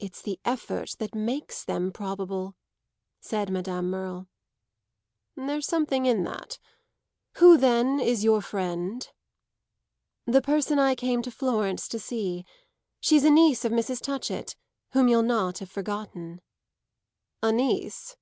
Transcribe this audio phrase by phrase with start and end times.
[0.00, 2.56] "It's the effort that makes them probable,"
[3.20, 4.26] said Madame Merle.
[5.36, 6.58] "There's something in that.
[7.34, 9.08] Who then is your friend?"
[10.26, 12.44] "The person I came to Florence to see.
[12.98, 14.02] She's a niece of Mrs.
[14.02, 14.56] Touchett,
[14.90, 16.40] whom you'll not have forgotten."
[17.40, 18.16] "A niece?